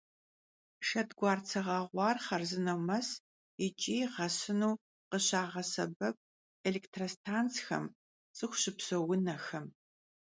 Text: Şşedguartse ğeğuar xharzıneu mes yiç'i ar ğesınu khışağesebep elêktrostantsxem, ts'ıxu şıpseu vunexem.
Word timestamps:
Şşedguartse 0.87 1.61
ğeğuar 1.65 2.17
xharzıneu 2.25 2.79
mes 2.87 3.09
yiç'i 3.61 3.95
ar 4.07 4.11
ğesınu 4.15 4.71
khışağesebep 5.09 6.15
elêktrostantsxem, 6.67 7.85
ts'ıxu 8.35 8.57
şıpseu 8.61 9.03
vunexem. 9.07 9.65